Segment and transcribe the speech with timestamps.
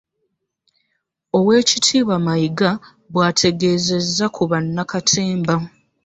[1.37, 2.71] Oweekitiibwa Mayiga
[3.11, 5.55] bw'ategeezezza ku bannakatemba.